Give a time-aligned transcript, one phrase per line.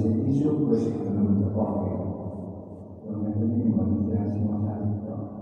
[0.00, 1.92] Jadi isu bersih dengan berpokok.
[3.04, 5.39] Dengan ini membantu yang semua.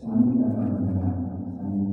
[0.00, 1.12] Sami dapat dengan
[1.60, 1.92] dengan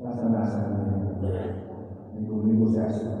[0.00, 0.96] Rasa-rasanya.
[2.16, 3.20] Niku-niku saya sudah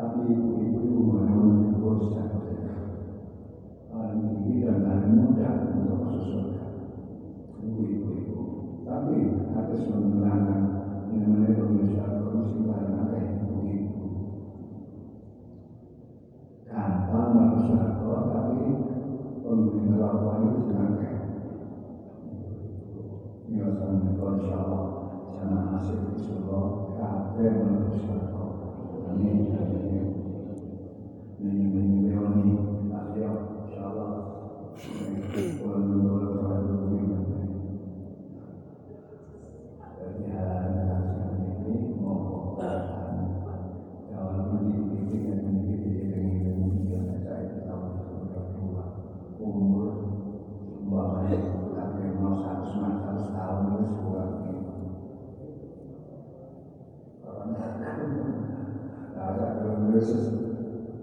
[0.00, 2.24] tapi ibu-ibu mengandung dosa
[3.92, 6.64] paling tinggi dan paling mudah untuk masuk surga.
[7.60, 8.40] Ibu-ibu
[8.88, 10.60] tapi harus menenangkan
[11.04, 14.08] mengenai pemirsa komisi paling akeh ibu-ibu
[16.64, 18.56] gampang masuk tapi
[19.44, 21.16] pemberi kelakuan itu senangkan
[23.50, 24.86] Ya, sama-sama, insya Allah,
[25.34, 26.64] sama-sama, insya Allah,
[26.94, 27.50] kabeh
[29.10, 29.50] Amin.
[29.58, 30.14] Amin.
[31.42, 32.14] Amin.
[32.16, 32.69] Amin.
[59.20, 60.32] ada progresos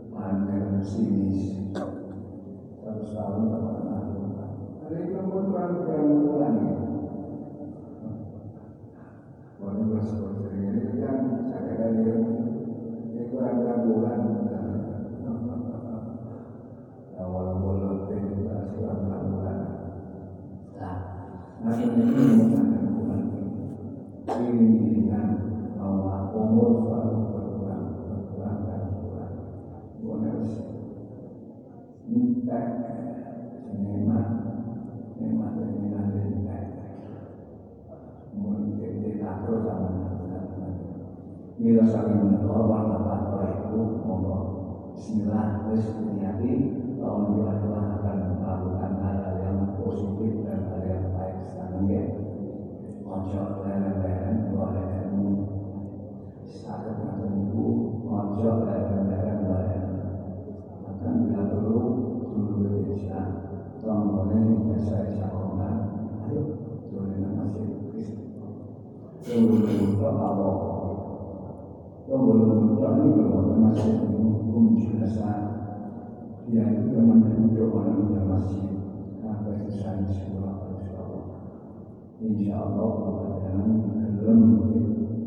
[0.09, 1.53] pandang sinis.
[2.81, 3.43] Terus tahun
[4.81, 5.73] ada itu pun yang
[6.57, 6.77] ya?
[10.57, 10.81] ini.
[10.97, 11.17] Kan
[13.17, 14.19] itu ada bulan
[17.17, 18.47] awal bulan itu
[19.27, 19.59] bulan
[21.57, 22.05] nah ini
[24.37, 25.27] ini dengan
[25.75, 26.86] bahwa umur
[41.67, 44.39] Bila saling menolong apa oleh itu monggo
[44.95, 46.63] Bismillah wis niati
[46.95, 48.36] tahun 22 akan
[73.67, 75.31] belum masih hukum jasa
[76.47, 78.63] yaitu teman duduk orang yang masih
[79.19, 80.55] sampai selesai sekolah
[82.17, 84.39] Insya Allah kemudian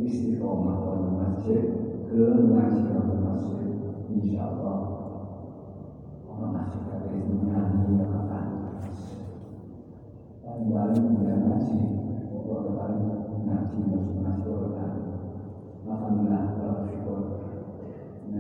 [0.01, 1.63] istiqomah di masjid
[2.09, 3.69] ke ngaji di masjid
[4.09, 4.79] Insya Allah
[6.25, 8.47] orang kata itu nyanyi ya kapan
[10.41, 11.79] paling paling kemudian ngaji
[12.25, 13.05] kalau paling
[13.45, 14.97] ngaji masuk masuk orang
[15.85, 16.50] Alhamdulillah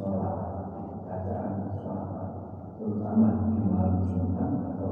[0.00, 0.40] sholat
[1.04, 1.52] bacaan
[1.84, 2.28] sholat
[2.80, 3.62] terutama di
[4.72, 4.90] atau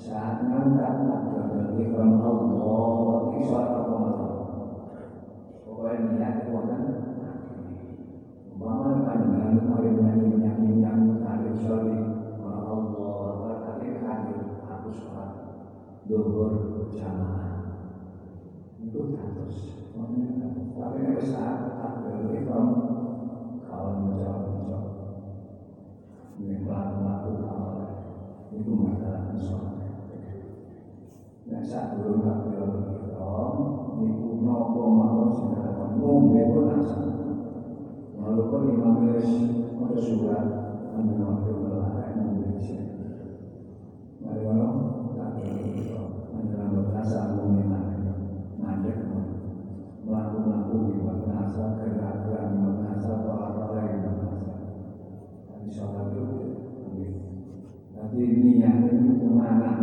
[0.00, 4.16] Saat ngangkat takbiratul ihram Allah isar Allah.
[5.68, 6.96] Pokoknya niat nabi.
[8.48, 12.00] Umpama panjenengan mari nyanyi nyanyi nyanyi tarik soli
[12.40, 15.30] Allah berarti hadir aku sholat
[16.08, 16.52] duhur
[16.96, 17.60] jamaah
[18.80, 19.84] itu terus
[20.80, 22.68] tapi saat takbiratul ihram
[23.68, 24.96] kalau menjawab-menjawab
[26.40, 27.72] ini pelaku kalau
[28.48, 29.69] itu masalah sholat
[31.50, 33.66] dan saat belum takbiratul ihram
[33.98, 37.10] itu nopo mawon sedang ngombe pun asal
[38.14, 39.42] walaupun imam wis
[39.74, 40.46] maca surat
[40.86, 42.78] menjawab kebenaran ngombe sih
[44.22, 44.78] mari ngono
[45.12, 49.02] takbiratul ihram menjelang berasa ngombe mandek
[50.06, 52.46] melaku-laku di bahasa gerak-gerak
[53.26, 54.54] apa lagi di bahasa
[55.50, 56.46] tapi sholat itu
[57.90, 59.74] tapi niat itu ke mana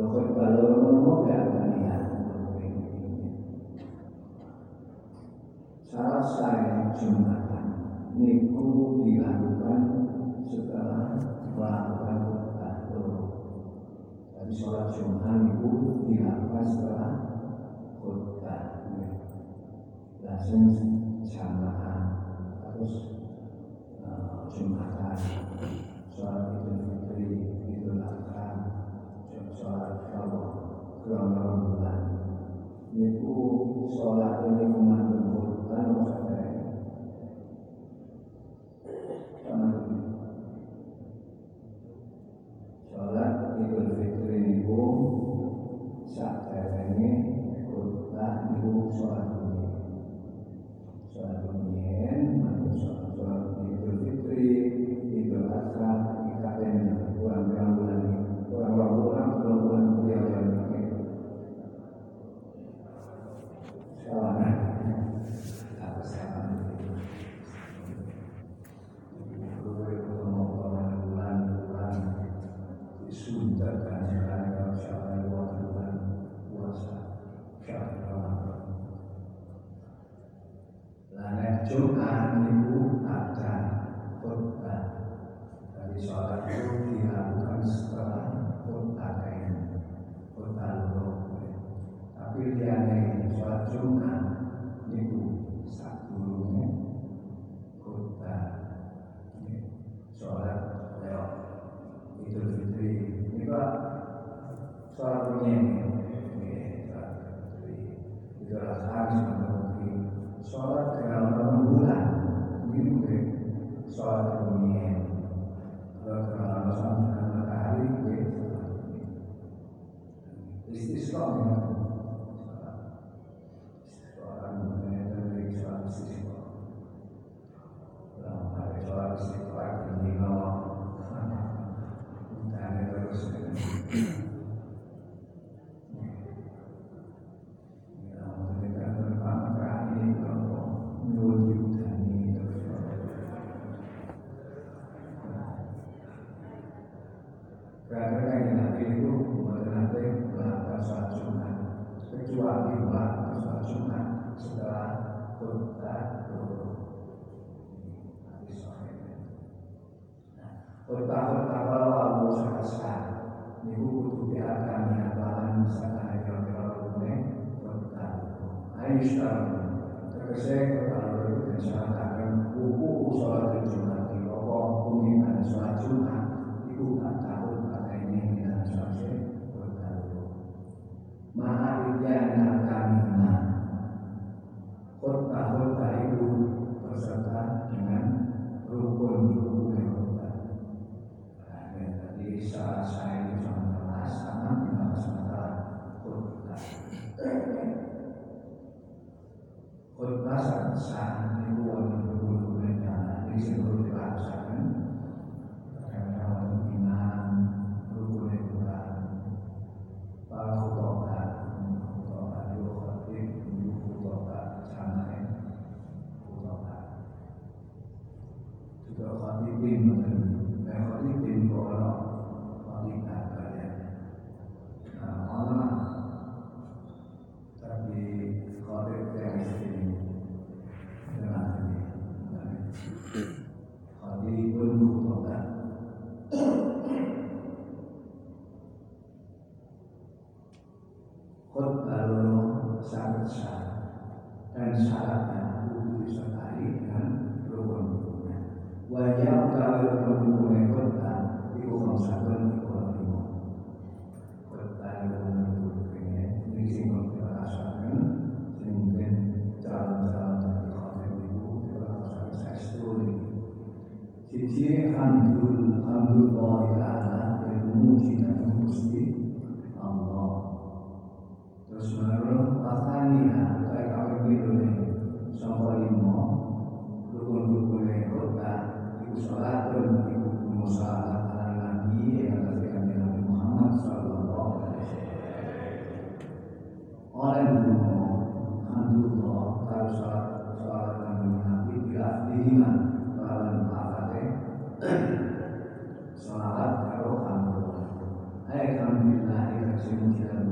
[0.00, 1.44] Ya, Balon melihat
[6.24, 7.64] saya jumatan
[8.16, 10.08] Niku dilakukan
[10.48, 11.20] setelah
[11.52, 12.16] melakukan
[14.50, 14.92] sholat
[15.46, 17.12] niku dilakukan setelah
[18.00, 18.88] khutbah.
[20.20, 20.64] Langsung
[21.24, 22.00] jamaah
[22.64, 23.20] terus
[24.00, 25.49] eh, uh, jumatan
[33.90, 34.99] sholat alaikum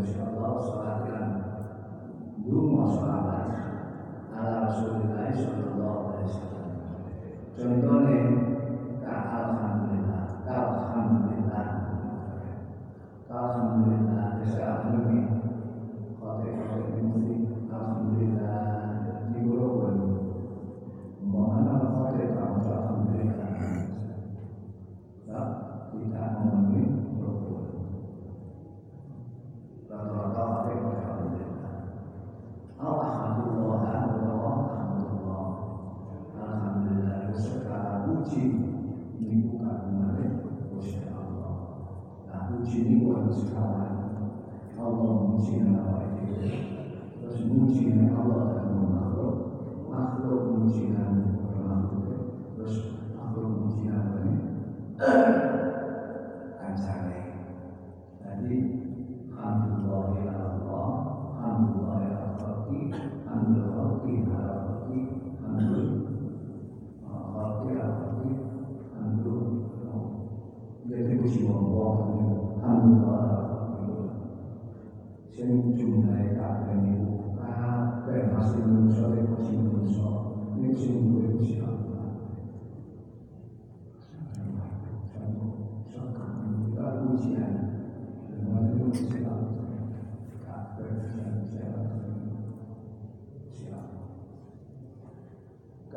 [0.07, 1.29] Allah salat lan
[2.47, 2.87] lunga
[4.31, 6.67] ala Rasulullah sallallahu alaihi wasallam.
[7.59, 7.98] Contoh
[72.69, 73.49] tanggung jawab
[75.33, 75.73] sing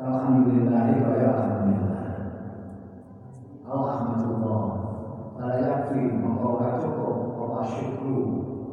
[0.02, 1.51] Alhamdulillah, ya Allah.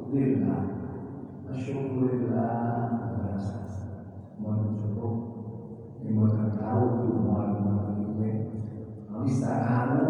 [0.10, 0.62] lillah
[1.50, 3.62] asyukur berasa
[4.42, 5.14] mohon cukup.
[6.02, 8.32] Yang buatan tahu itu mohon mohon ini.
[9.28, 10.08] Bisa kamu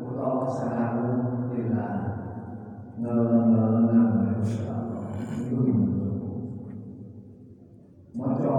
[0.00, 1.08] utawa sakamu
[1.50, 1.92] lillah
[3.00, 3.90] ngeleng-ngeleng
[5.50, 5.60] itu
[8.10, 8.54] Mojo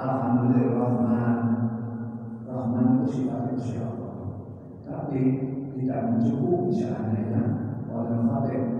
[0.00, 0.74] Alhamdulillah.
[0.80, 1.38] Rahman
[2.48, 3.84] Rahman itu sifat insya
[4.82, 5.20] Tapi
[5.76, 7.42] tidak mencukupi seandainya
[7.90, 8.79] Orang khatib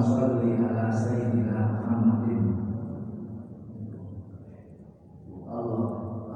[0.00, 2.56] Allahumma salli ala sayyidina Muhammadin
[5.44, 5.84] Allah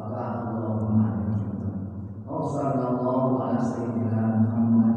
[0.04, 1.08] Allah Allahumma
[2.28, 4.92] Allah sallallahu ala Allah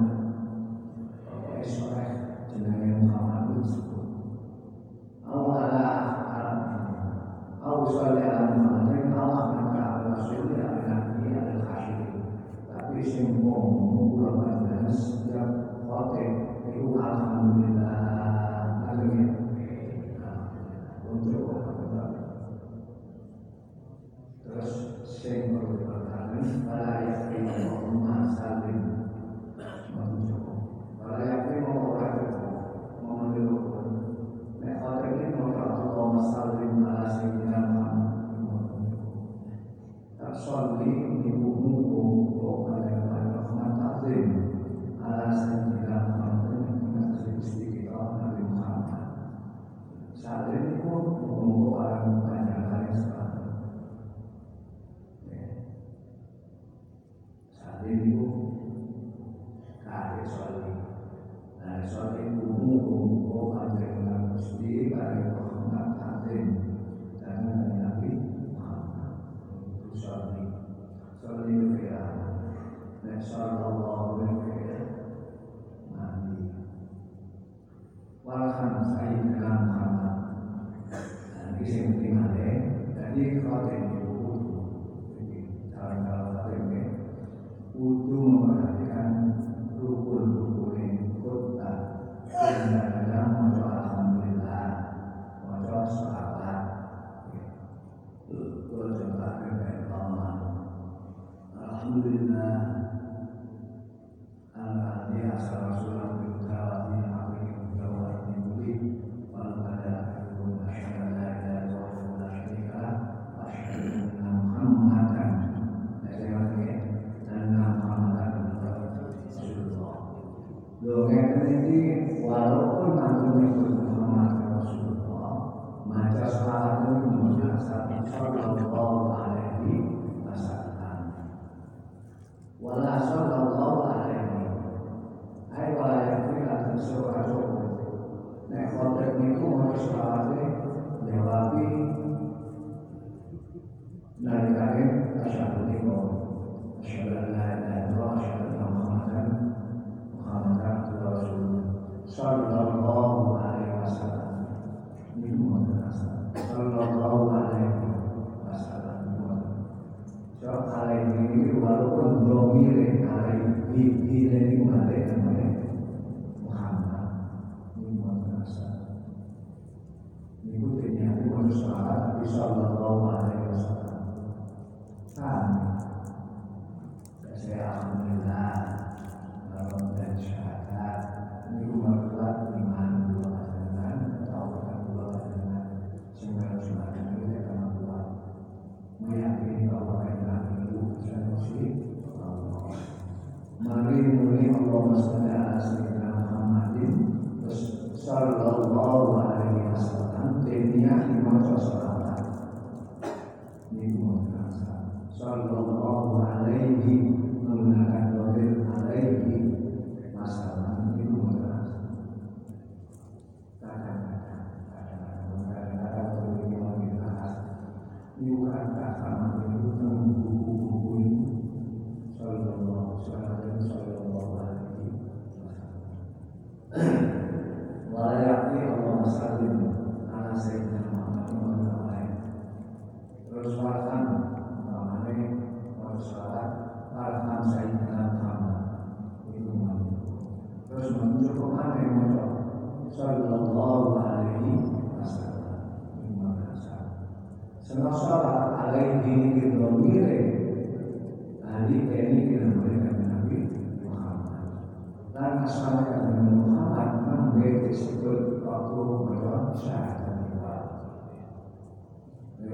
[9.15, 9.84] Allah maka
[12.68, 13.63] Tapi semua
[14.91, 15.49] setiap
[15.88, 16.32] khotib
[16.68, 17.46] itu alhamdulillah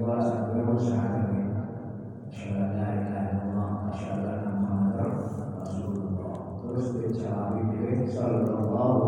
[0.04, 1.64] merasa berusaha dengan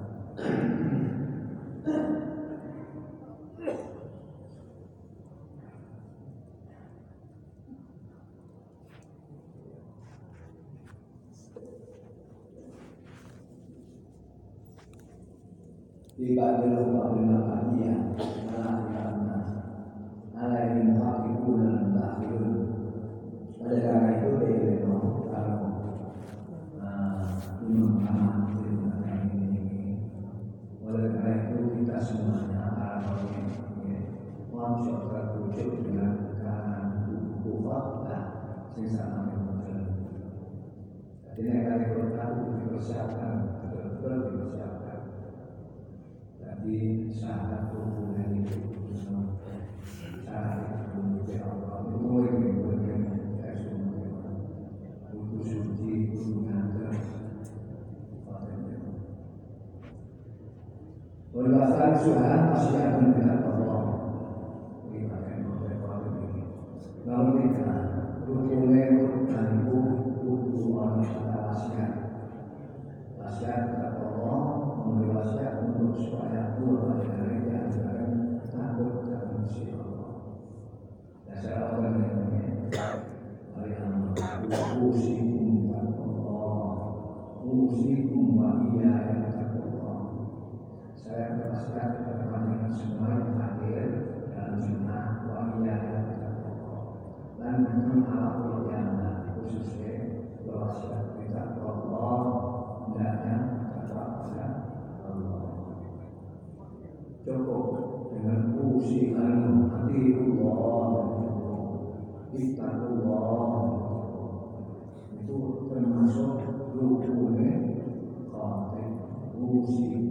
[119.51, 120.10] usikum dan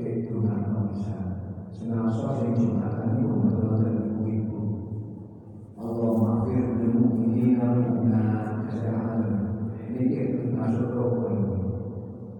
[0.00, 1.44] ke Tuhan bisa
[1.76, 4.60] senasa yang jembatan ibu betul ibu-ibu
[5.76, 8.24] Allah maafir demu ini guna
[8.64, 9.20] kesehatan
[9.92, 10.00] ini
[10.32, 11.36] termasuk rukun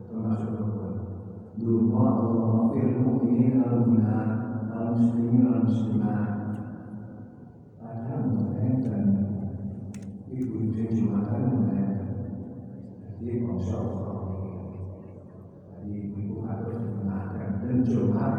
[0.09, 0.57] termasuk
[2.17, 4.17] Allah maafir demu ini guna
[4.65, 5.45] dalam muslimin
[7.77, 8.81] ada mengenai
[10.33, 12.09] ibu-ibu jembatan mengenai
[13.21, 13.45] jadi
[17.85, 18.37] 就怕